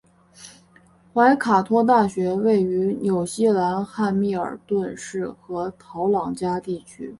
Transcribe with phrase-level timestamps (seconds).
[1.13, 7.07] 怀卡托大学位于纽西兰汉密尔顿市和陶朗加地区。